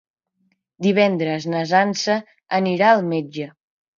Divendres 0.85 1.45
na 1.51 1.61
Sança 1.73 2.17
anirà 2.61 2.89
al 2.95 3.07
metge. 3.13 3.49